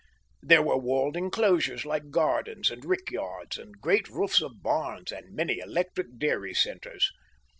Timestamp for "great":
3.79-4.09